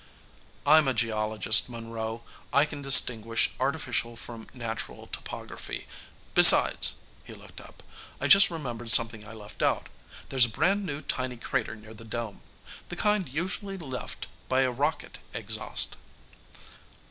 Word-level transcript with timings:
"I'm 0.65 0.87
a 0.87 0.95
geologist, 0.95 1.69
Monroe. 1.69 2.23
I 2.51 2.65
can 2.65 2.81
distinguish 2.81 3.51
artificial 3.59 4.15
from 4.15 4.47
natural 4.51 5.05
topography. 5.05 5.85
Besides" 6.33 6.95
he 7.23 7.35
looked 7.35 7.61
up 7.61 7.83
"I 8.19 8.25
just 8.25 8.49
remembered 8.49 8.89
something 8.89 9.27
I 9.27 9.33
left 9.33 9.61
out. 9.61 9.89
There's 10.29 10.45
a 10.45 10.49
brand 10.49 10.87
new 10.87 11.03
tiny 11.03 11.37
crater 11.37 11.75
near 11.75 11.93
the 11.93 12.03
dome 12.03 12.41
the 12.89 12.95
kind 12.95 13.29
usually 13.29 13.77
left 13.77 14.25
by 14.49 14.61
a 14.61 14.71
rocket 14.71 15.19
exhaust." 15.35 15.97